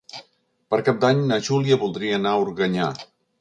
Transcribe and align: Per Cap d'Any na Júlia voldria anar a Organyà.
Per 0.73 0.79
Cap 0.87 0.97
d'Any 1.03 1.21
na 1.33 1.37
Júlia 1.49 1.77
voldria 1.85 2.17
anar 2.23 2.33
a 2.33 2.41
Organyà. 2.47 2.89